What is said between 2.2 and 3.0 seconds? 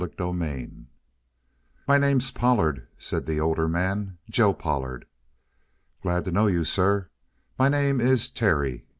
Pollard,"